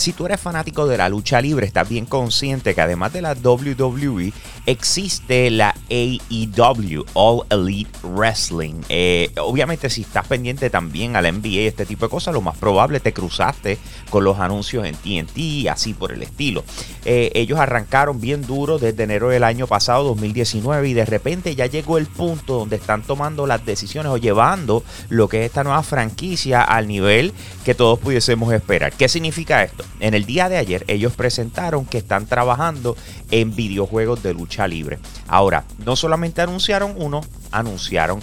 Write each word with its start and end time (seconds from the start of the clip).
Si 0.00 0.14
tú 0.14 0.24
eres 0.24 0.40
fanático 0.40 0.86
de 0.86 0.96
la 0.96 1.10
lucha 1.10 1.42
libre, 1.42 1.66
estás 1.66 1.86
bien 1.86 2.06
consciente 2.06 2.74
que 2.74 2.80
además 2.80 3.12
de 3.12 3.20
la 3.20 3.34
WWE 3.34 4.32
existe 4.64 5.50
la 5.50 5.74
AEW, 5.90 7.04
All 7.12 7.42
Elite 7.50 7.90
Wrestling. 8.02 8.80
Eh, 8.88 9.30
obviamente 9.36 9.90
si 9.90 10.00
estás 10.00 10.26
pendiente 10.26 10.70
también 10.70 11.16
a 11.16 11.20
la 11.20 11.30
NBA 11.30 11.48
y 11.48 11.66
este 11.66 11.84
tipo 11.84 12.06
de 12.06 12.10
cosas, 12.10 12.32
lo 12.32 12.40
más 12.40 12.56
probable 12.56 12.98
te 13.00 13.12
cruzaste 13.12 13.76
con 14.08 14.24
los 14.24 14.38
anuncios 14.38 14.86
en 14.86 14.94
TNT 14.94 15.36
y 15.36 15.68
así 15.68 15.92
por 15.92 16.12
el 16.12 16.22
estilo. 16.22 16.64
Eh, 17.04 17.30
ellos 17.34 17.58
arrancaron 17.58 18.22
bien 18.22 18.40
duro 18.40 18.78
desde 18.78 19.02
enero 19.02 19.28
del 19.28 19.44
año 19.44 19.66
pasado, 19.66 20.04
2019, 20.04 20.88
y 20.88 20.94
de 20.94 21.04
repente 21.04 21.54
ya 21.54 21.66
llegó 21.66 21.98
el 21.98 22.06
punto 22.06 22.54
donde 22.54 22.76
están 22.76 23.02
tomando 23.02 23.46
las 23.46 23.66
decisiones 23.66 24.10
o 24.10 24.16
llevando 24.16 24.82
lo 25.10 25.28
que 25.28 25.40
es 25.40 25.46
esta 25.50 25.62
nueva 25.62 25.82
franquicia 25.82 26.62
al 26.62 26.88
nivel 26.88 27.34
que 27.66 27.74
todos 27.74 27.98
pudiésemos 27.98 28.50
esperar. 28.54 28.94
¿Qué 28.94 29.06
significa 29.06 29.62
esto? 29.62 29.89
En 29.98 30.14
el 30.14 30.24
día 30.24 30.48
de 30.48 30.56
ayer 30.56 30.84
ellos 30.88 31.12
presentaron 31.14 31.84
que 31.84 31.98
están 31.98 32.26
trabajando 32.26 32.96
en 33.30 33.54
videojuegos 33.54 34.22
de 34.22 34.34
lucha 34.34 34.66
libre. 34.66 34.98
Ahora, 35.28 35.64
no 35.84 35.96
solamente 35.96 36.40
anunciaron 36.40 36.94
uno, 36.96 37.20
anunciaron 37.50 38.20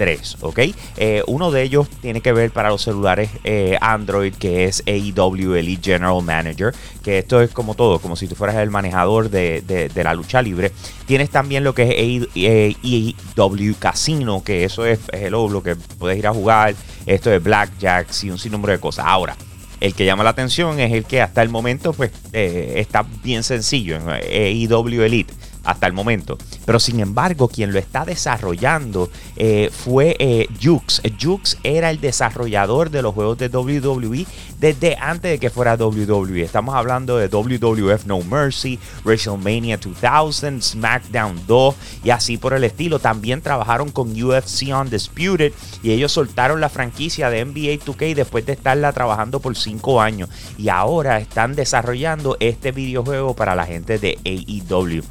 tres, 0.00 0.38
¿ok? 0.40 0.60
Eh, 0.96 1.22
uno 1.26 1.50
de 1.50 1.62
ellos 1.62 1.86
tiene 2.00 2.22
que 2.22 2.32
ver 2.32 2.52
para 2.52 2.70
los 2.70 2.80
celulares 2.80 3.28
eh, 3.44 3.76
Android, 3.82 4.32
que 4.34 4.64
es 4.64 4.82
AEW 4.86 5.56
Elite 5.56 5.92
General 5.92 6.22
Manager, 6.22 6.74
que 7.02 7.18
esto 7.18 7.42
es 7.42 7.50
como 7.50 7.74
todo, 7.74 7.98
como 7.98 8.16
si 8.16 8.26
tú 8.26 8.34
fueras 8.34 8.56
el 8.56 8.70
manejador 8.70 9.28
de, 9.28 9.90
la 9.94 10.14
lucha 10.14 10.40
libre. 10.40 10.72
Tienes 11.04 11.28
también 11.28 11.64
lo 11.64 11.74
que 11.74 11.82
es 11.82 12.28
AEW 12.34 13.74
Casino, 13.78 14.42
que 14.42 14.64
eso 14.64 14.86
es, 14.86 15.00
lo 15.30 15.62
que 15.62 15.76
puedes 15.76 16.18
ir 16.18 16.26
a 16.26 16.32
jugar, 16.32 16.74
esto 17.04 17.30
es 17.30 17.42
Blackjack 17.42 18.08
y 18.22 18.30
un 18.30 18.38
sinnúmero 18.38 18.72
de 18.72 18.80
cosas. 18.80 19.04
Ahora, 19.06 19.36
el 19.80 19.94
que 19.94 20.04
llama 20.04 20.24
la 20.24 20.30
atención 20.30 20.78
es 20.78 20.92
el 20.92 21.04
que 21.04 21.22
hasta 21.22 21.42
el 21.42 21.48
momento 21.48 21.92
pues 21.92 22.10
eh, 22.32 22.74
está 22.76 23.04
bien 23.24 23.42
sencillo 23.42 23.96
en 23.96 24.08
AEW 24.08 25.02
Elite 25.02 25.32
hasta 25.64 25.86
el 25.86 25.92
momento. 25.92 26.38
Pero 26.64 26.78
sin 26.80 27.00
embargo, 27.00 27.48
quien 27.48 27.72
lo 27.72 27.78
está 27.78 28.04
desarrollando 28.04 29.10
eh, 29.36 29.70
fue 29.72 30.16
eh, 30.18 30.48
Jux. 30.62 31.02
Jux 31.20 31.56
era 31.62 31.90
el 31.90 32.00
desarrollador 32.00 32.90
de 32.90 33.02
los 33.02 33.14
juegos 33.14 33.38
de 33.38 33.48
WWE 33.48 34.26
desde 34.58 34.96
antes 34.96 35.30
de 35.30 35.38
que 35.38 35.50
fuera 35.50 35.74
WWE. 35.74 36.42
Estamos 36.42 36.74
hablando 36.74 37.16
de 37.16 37.28
WWF 37.28 38.04
No 38.04 38.20
Mercy, 38.20 38.78
WrestleMania 39.04 39.78
2000, 39.78 40.62
SmackDown 40.62 41.40
2 41.46 41.74
y 42.04 42.10
así 42.10 42.36
por 42.36 42.52
el 42.52 42.64
estilo. 42.64 42.98
También 42.98 43.40
trabajaron 43.40 43.90
con 43.90 44.10
UFC 44.10 44.68
Undisputed 44.68 45.52
y 45.82 45.92
ellos 45.92 46.12
soltaron 46.12 46.60
la 46.60 46.68
franquicia 46.68 47.30
de 47.30 47.44
NBA 47.44 47.84
2K 47.84 48.14
después 48.14 48.44
de 48.46 48.52
estarla 48.52 48.92
trabajando 48.92 49.40
por 49.40 49.56
5 49.56 50.00
años. 50.00 50.28
Y 50.58 50.68
ahora 50.68 51.18
están 51.18 51.54
desarrollando 51.54 52.36
este 52.40 52.72
videojuego 52.72 53.34
para 53.34 53.54
la 53.54 53.66
gente 53.66 53.98
de 53.98 54.18
AEW. 54.24 55.02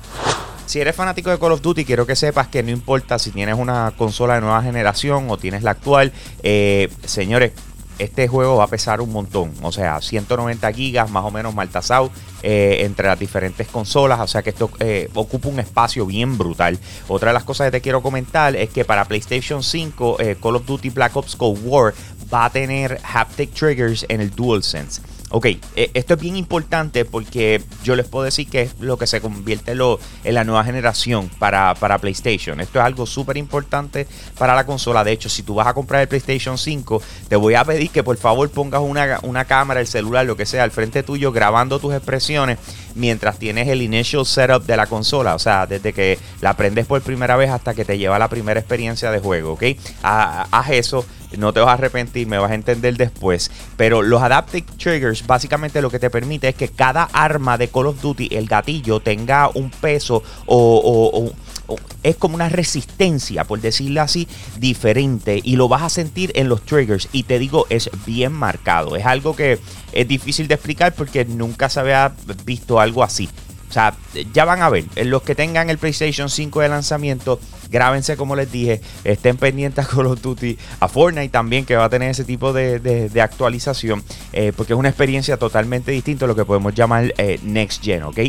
Si 0.70 0.80
eres 0.80 0.95
fanático 0.95 1.31
de 1.31 1.39
Call 1.39 1.53
of 1.53 1.64
Duty, 1.64 1.84
quiero 1.84 2.06
que 2.06 2.16
sepas 2.16 2.48
que 2.48 2.62
no 2.62 2.70
importa 2.70 3.17
si 3.17 3.31
tienes 3.31 3.56
una 3.58 3.92
consola 3.98 4.36
de 4.36 4.42
nueva 4.42 4.62
generación 4.62 5.26
o 5.31 5.36
tienes 5.36 5.64
la 5.64 5.72
actual, 5.72 6.14
eh, 6.44 6.89
señores, 7.06 7.53
este 7.98 8.28
juego 8.28 8.58
va 8.58 8.66
a 8.66 8.67
pesar 8.67 9.02
un 9.02 9.11
montón. 9.11 9.52
O 9.64 9.72
sea, 9.72 10.00
190 10.00 10.72
gigas 10.72 11.09
más 11.09 11.26
o 11.26 11.31
menos 11.31 11.56
mal 11.56 11.70
eh, 12.44 12.78
entre 12.81 13.08
las 13.08 13.17
diferentes 13.17 13.67
consolas. 13.67 14.20
O 14.20 14.28
sea 14.28 14.44
que 14.44 14.52
esto 14.52 14.70
eh, 14.80 15.09
ocupa 15.16 15.50
un 15.50 15.59
espacio 15.59 16.06
bien 16.06 16.38
brutal. 16.38 16.78
Otra 17.08 17.31
de 17.31 17.33
las 17.33 17.45
cosas 17.45 17.66
que 17.66 17.72
te 17.72 17.81
quiero 17.81 18.04
comentar 18.04 18.56
es 18.56 18.70
que 18.70 18.86
para 18.86 19.06
PlayStation 19.06 19.64
5, 19.64 20.17
Call 20.39 20.56
of 20.56 20.67
Duty 20.67 20.92
Black 20.92 21.16
Ops 21.16 21.36
Cold 21.36 21.61
War 21.64 21.95
va 22.31 22.45
a 22.45 22.52
tener 22.52 23.02
haptic 23.11 23.55
triggers 23.55 24.05
en 24.08 24.21
el 24.21 24.30
DualSense. 24.30 25.02
Ok, 25.32 25.45
e, 25.76 25.92
esto 25.94 26.16
es 26.16 26.20
bien 26.20 26.36
importante 26.36 27.06
porque 27.06 27.62
yo 27.84 27.95
les 27.95 28.08
puedo 28.08 28.26
decir 28.26 28.50
que 28.50 28.64
es 28.64 28.80
lo 28.80 28.98
que 28.98 29.06
se 29.06 29.22
convierte 29.22 29.72
en 29.72 30.34
la 30.34 30.44
nueva 30.44 30.64
generación 30.64 31.30
para, 31.38 31.76
para 31.76 32.00
PlayStation. 32.00 32.60
Esto 32.60 32.80
es 32.80 32.86
algo 32.86 33.06
súper 33.06 33.38
importante 33.38 34.08
para 34.38 34.56
la 34.56 34.66
consola. 34.66 35.04
De 35.04 35.12
hecho, 35.12 35.30
si 35.30 35.44
tú 35.44 35.56
vas 35.56 35.68
a 35.68 35.73
comprar 35.73 36.02
el 36.02 36.08
PlayStation 36.08 36.58
5, 36.58 37.02
te 37.28 37.36
voy 37.36 37.54
a 37.54 37.64
pedir 37.64 37.92
que 37.92 38.04
por 38.04 38.18
favor 38.18 38.50
pongas 38.50 38.82
una, 38.82 39.20
una 39.22 39.45
cámara, 39.45 39.80
el 39.80 39.88
celular, 39.88 40.26
lo 40.26 40.36
que 40.36 40.48
sea, 40.48 40.64
al 40.64 40.72
frente 40.72 41.04
tuyo 41.04 41.32
grabando 41.32 41.80
tus 41.80 41.94
expresiones 41.94 42.58
mientras 42.95 43.38
tienes 43.38 43.68
el 43.68 43.84
initial 43.84 44.26
setup 44.26 44.66
de 44.66 44.78
la 44.78 44.88
consola. 44.88 45.36
O 45.36 45.39
sea, 45.39 45.68
desde 45.68 45.94
que 45.94 46.18
la 46.42 46.56
prendes 46.58 46.88
por 46.88 47.02
primera 47.04 47.36
vez 47.36 47.52
hasta 47.52 47.76
que 47.76 47.86
te 47.86 48.00
lleva 48.00 48.18
la 48.18 48.30
primera 48.30 48.60
experiencia 48.60 49.12
de 49.12 49.20
juego. 49.20 49.54
Ok, 49.54 49.64
haz 50.02 50.70
eso 50.72 51.06
no 51.38 51.54
te 51.54 51.60
vas 51.60 51.70
a 51.70 51.73
arrepentir, 51.73 52.28
me 52.28 52.38
vas 52.38 52.52
a 52.52 52.56
entender 52.56 52.98
después. 52.98 53.52
Pero 53.78 54.02
los 54.02 54.22
Adaptive 54.22 54.66
Triggers 54.78 55.26
básicamente 55.26 55.82
lo 55.82 55.90
que 55.90 56.00
te 56.00 56.10
permite 56.10 56.50
es 56.50 56.56
que 56.56 56.70
cada 56.70 57.04
arma 57.04 57.58
de 57.58 57.67
Call 57.67 57.88
of 57.88 58.02
Duty, 58.02 58.30
el 58.32 58.48
gatillo, 58.48 59.00
tenga 59.00 59.50
un 59.54 59.70
peso 59.70 60.23
o, 60.45 61.32
es 62.02 62.16
como 62.16 62.36
una 62.36 62.50
resistencia, 62.50 63.44
por 63.44 63.62
decirlo 63.62 64.02
así, 64.02 64.28
diferente. 64.58 65.39
Y 65.44 65.56
lo 65.56 65.68
vas 65.68 65.84
a 65.84 65.89
sentir 65.89 66.32
en 66.36 66.50
los 66.50 66.64
triggers. 66.64 67.10
Y 67.12 67.23
te 67.23 67.38
digo, 67.38 67.68
es 67.70 67.89
bien 68.06 68.32
marcado. 68.32 68.95
Es 68.95 69.06
algo 69.06 69.36
que 69.36 69.60
es 69.92 70.08
difícil 70.08 70.48
de 70.48 70.56
explicar 70.56 70.94
porque 70.95 71.26
nunca 71.26 71.70
se 71.70 71.80
había 71.80 72.14
visto 72.45 72.80
algo 72.80 73.04
así. 73.04 73.30
O 73.70 73.72
sea, 73.72 73.94
ya 74.34 74.46
van 74.46 74.64
a 74.64 74.70
ver, 74.70 74.86
los 75.06 75.22
que 75.22 75.36
tengan 75.36 75.70
el 75.70 75.78
PlayStation 75.78 76.30
5 76.30 76.62
de 76.62 76.70
lanzamiento, 76.70 77.40
grábense 77.70 78.18
como 78.18 78.36
les 78.36 78.52
dije, 78.52 78.82
estén 79.04 79.38
pendientes 79.38 79.86
a 79.86 79.88
Call 79.88 80.08
of 80.08 80.22
Duty, 80.22 80.58
a 80.80 80.88
Fortnite 80.88 81.30
también, 81.30 81.66
que 81.66 81.76
va 81.76 81.86
a 81.86 81.90
tener 81.90 82.10
ese 82.10 82.24
tipo 82.24 82.52
de, 82.52 83.12
actualización, 83.22 84.04
eh, 84.34 84.54
porque 84.56 84.74
es 84.74 84.80
una 84.80 84.90
experiencia 84.90 85.38
totalmente 85.38 85.92
distinta 85.92 86.26
a 86.26 86.28
lo 86.28 86.36
que 86.36 86.46
podemos 86.46 86.74
llamar 86.74 87.14
eh, 87.18 87.40
Next 87.44 87.84
Gen, 87.84 88.04
¿ok? 88.04 88.20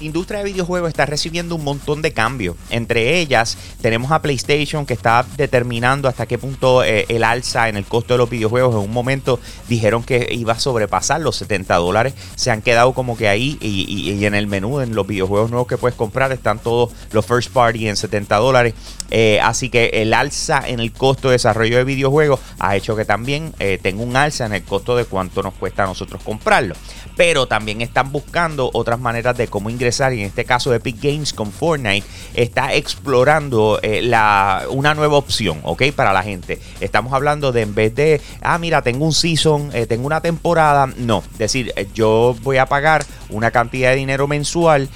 Industria 0.00 0.40
de 0.40 0.46
videojuegos 0.46 0.88
está 0.88 1.06
recibiendo 1.06 1.54
un 1.54 1.64
montón 1.64 2.02
de 2.02 2.12
cambios. 2.12 2.56
Entre 2.70 3.18
ellas, 3.18 3.56
tenemos 3.80 4.12
a 4.12 4.20
PlayStation 4.20 4.86
que 4.86 4.94
está 4.94 5.24
determinando 5.36 6.08
hasta 6.08 6.26
qué 6.26 6.38
punto 6.38 6.84
eh, 6.84 7.06
el 7.08 7.24
alza 7.24 7.68
en 7.68 7.76
el 7.76 7.84
costo 7.84 8.14
de 8.14 8.18
los 8.18 8.30
videojuegos. 8.30 8.74
En 8.74 8.80
un 8.80 8.92
momento 8.92 9.40
dijeron 9.68 10.02
que 10.02 10.28
iba 10.30 10.52
a 10.52 10.58
sobrepasar 10.58 11.20
los 11.20 11.36
70 11.36 11.74
dólares. 11.76 12.14
Se 12.34 12.50
han 12.50 12.62
quedado 12.62 12.92
como 12.92 13.16
que 13.16 13.28
ahí 13.28 13.58
y, 13.60 14.24
en 14.24 14.34
el 14.34 14.46
menú, 14.46 14.80
en 14.80 14.94
los 14.94 15.06
videojuegos 15.06 15.50
nuevos 15.50 15.68
que 15.68 15.78
puedes 15.78 15.96
comprar, 15.96 16.32
están 16.32 16.58
todos 16.58 16.92
los 17.12 17.24
first 17.24 17.52
party 17.52 17.88
en 17.88 17.96
70 17.96 18.36
dólares. 18.36 18.74
Eh, 19.10 19.40
así 19.40 19.70
que 19.70 19.86
el 19.94 20.12
alza 20.12 20.62
en 20.66 20.80
el 20.80 20.92
costo 20.92 21.28
de 21.28 21.32
desarrollo 21.32 21.76
de 21.76 21.84
videojuegos 21.84 22.40
ha 22.58 22.76
hecho 22.76 22.96
que 22.96 23.04
también 23.04 23.54
eh, 23.58 23.78
tenga 23.80 24.02
un 24.02 24.16
alza 24.16 24.46
en 24.46 24.52
el 24.52 24.64
costo 24.64 24.96
de 24.96 25.04
cuánto 25.04 25.42
nos 25.42 25.54
cuesta 25.54 25.84
a 25.84 25.86
nosotros 25.86 26.22
comprarlo. 26.22 26.74
Pero 27.16 27.46
también 27.46 27.80
están 27.80 28.12
buscando 28.12 28.70
otras 28.74 29.00
maneras 29.00 29.36
de 29.36 29.48
cómo 29.48 29.70
ingresar 29.70 29.85
y 29.86 30.20
en 30.20 30.26
este 30.26 30.44
caso 30.44 30.74
Epic 30.74 30.96
Games 31.00 31.32
con 31.32 31.52
Fortnite 31.52 32.04
está 32.34 32.74
explorando 32.74 33.78
eh, 33.82 34.02
la, 34.02 34.64
una 34.70 34.94
nueva 34.94 35.16
opción, 35.16 35.60
¿ok? 35.62 35.84
Para 35.94 36.12
la 36.12 36.22
gente. 36.22 36.58
Estamos 36.80 37.12
hablando 37.12 37.52
de 37.52 37.62
en 37.62 37.74
vez 37.74 37.94
de, 37.94 38.20
ah, 38.42 38.58
mira, 38.58 38.82
tengo 38.82 39.04
un 39.04 39.12
season, 39.12 39.70
eh, 39.72 39.86
tengo 39.86 40.06
una 40.06 40.20
temporada, 40.20 40.86
no, 40.96 41.22
decir, 41.38 41.72
eh, 41.76 41.86
yo 41.94 42.36
voy 42.42 42.56
a 42.56 42.66
pagar 42.66 43.04
una 43.28 43.50
cantidad 43.50 43.90
de 43.90 43.96
dinero 43.96 44.28
mensual 44.28 44.88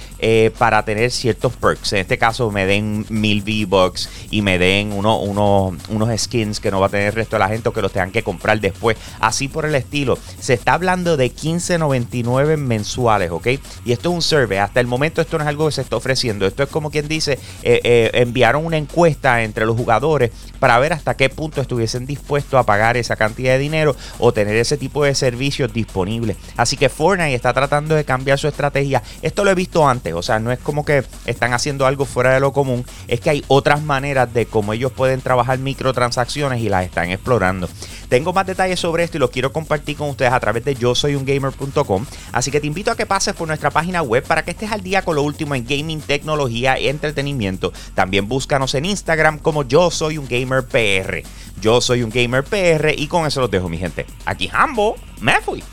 para 0.57 0.85
tener 0.85 1.11
ciertos 1.11 1.53
perks. 1.53 1.93
En 1.93 1.99
este 1.99 2.17
caso 2.17 2.51
me 2.51 2.65
den 2.65 3.05
mil 3.09 3.41
V-Bucks 3.41 4.09
y 4.29 4.41
me 4.41 4.57
den 4.57 4.93
uno, 4.93 5.19
uno, 5.19 5.75
unos 5.89 6.21
skins 6.21 6.59
que 6.59 6.71
no 6.71 6.79
va 6.79 6.87
a 6.87 6.89
tener 6.89 7.07
el 7.07 7.13
resto 7.13 7.35
de 7.35 7.39
la 7.39 7.49
gente 7.49 7.69
o 7.69 7.73
que 7.73 7.81
los 7.81 7.91
tengan 7.91 8.11
que 8.11 8.23
comprar 8.23 8.59
después. 8.59 8.97
Así 9.19 9.47
por 9.47 9.65
el 9.65 9.75
estilo. 9.75 10.17
Se 10.39 10.53
está 10.53 10.73
hablando 10.73 11.17
de 11.17 11.31
15.99 11.33 12.57
mensuales, 12.57 13.31
¿ok? 13.31 13.47
Y 13.85 13.91
esto 13.91 14.09
es 14.09 14.15
un 14.15 14.21
survey. 14.21 14.59
Hasta 14.59 14.80
el 14.81 14.87
momento 14.87 15.21
esto 15.21 15.37
no 15.37 15.43
es 15.43 15.47
algo 15.47 15.67
que 15.67 15.71
se 15.71 15.81
está 15.81 15.95
ofreciendo. 15.95 16.45
Esto 16.45 16.63
es 16.63 16.69
como 16.69 16.91
quien 16.91 17.07
dice, 17.07 17.39
eh, 17.63 17.79
eh, 17.83 18.11
enviaron 18.13 18.65
una 18.65 18.77
encuesta 18.77 19.43
entre 19.43 19.65
los 19.65 19.77
jugadores 19.77 20.31
para 20.59 20.77
ver 20.79 20.93
hasta 20.93 21.15
qué 21.15 21.29
punto 21.29 21.61
estuviesen 21.61 22.05
dispuestos 22.05 22.59
a 22.59 22.63
pagar 22.63 22.97
esa 22.97 23.15
cantidad 23.15 23.53
de 23.53 23.59
dinero 23.59 23.95
o 24.19 24.33
tener 24.33 24.55
ese 24.55 24.77
tipo 24.77 25.03
de 25.03 25.15
servicios 25.15 25.71
disponibles. 25.73 26.37
Así 26.57 26.77
que 26.77 26.89
Fortnite 26.89 27.35
está 27.35 27.53
tratando 27.53 27.95
de 27.95 28.03
cambiar 28.03 28.37
su 28.37 28.47
estrategia. 28.47 29.01
Esto 29.21 29.43
lo 29.43 29.51
he 29.51 29.55
visto 29.55 29.87
antes, 29.87 30.13
o 30.13 30.21
sea, 30.21 30.39
no 30.39 30.51
es 30.51 30.59
como 30.59 30.83
que 30.83 31.03
están 31.25 31.53
haciendo 31.53 31.85
algo 31.85 32.05
fuera 32.05 32.33
de 32.33 32.39
lo 32.39 32.51
común, 32.51 32.85
es 33.07 33.19
que 33.19 33.29
hay 33.29 33.43
otras 33.47 33.81
maneras 33.81 34.33
de 34.33 34.45
cómo 34.45 34.73
ellos 34.73 34.91
pueden 34.91 35.21
trabajar 35.21 35.59
microtransacciones 35.59 36.61
y 36.61 36.69
las 36.69 36.85
están 36.85 37.11
explorando. 37.11 37.69
Tengo 38.11 38.33
más 38.33 38.45
detalles 38.45 38.77
sobre 38.77 39.05
esto 39.05 39.15
y 39.15 39.21
los 39.21 39.29
quiero 39.29 39.53
compartir 39.53 39.95
con 39.95 40.09
ustedes 40.09 40.33
a 40.33 40.39
través 40.41 40.65
de 40.65 40.75
yo 40.75 40.93
soy 40.95 41.15
un 41.15 41.23
gamer.com. 41.23 42.05
Así 42.33 42.51
que 42.51 42.59
te 42.59 42.67
invito 42.67 42.91
a 42.91 42.97
que 42.97 43.05
pases 43.05 43.33
por 43.33 43.47
nuestra 43.47 43.71
página 43.71 44.01
web 44.01 44.25
para 44.25 44.43
que 44.43 44.51
estés 44.51 44.69
al 44.69 44.83
día 44.83 45.01
con 45.01 45.15
lo 45.15 45.23
último 45.23 45.55
en 45.55 45.65
gaming, 45.65 46.01
tecnología 46.01 46.77
y 46.77 46.89
entretenimiento. 46.89 47.71
También 47.95 48.27
búscanos 48.27 48.75
en 48.75 48.83
Instagram 48.83 49.39
como 49.39 49.63
yo 49.63 49.89
soy 49.91 50.17
un 50.17 50.27
gamer 50.27 50.65
PR. 50.65 51.23
Yo 51.61 51.79
soy 51.79 52.03
un 52.03 52.09
gamer 52.09 52.43
PR 52.43 52.93
y 52.97 53.07
con 53.07 53.25
eso 53.25 53.39
los 53.39 53.49
dejo, 53.49 53.69
mi 53.69 53.77
gente. 53.77 54.05
Aquí 54.25 54.49
Hambo, 54.51 54.97
me 55.21 55.39
fui. 55.39 55.63